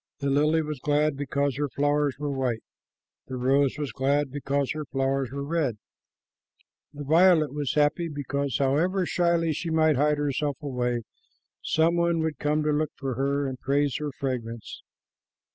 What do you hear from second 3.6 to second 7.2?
was glad because her flowers were red. The